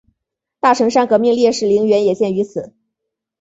[0.59, 2.73] 大城山革命烈士陵园也建于此。